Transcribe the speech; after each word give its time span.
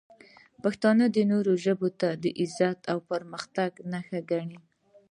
پښتانه 0.63 1.05
نورو 1.31 1.53
ژبو 1.65 1.89
ته 1.99 2.09
د 2.23 2.25
عزت 2.39 2.79
او 2.91 2.97
پرمختګ 3.11 3.71
نښه 3.91 4.19
ګڼي. 4.31 4.59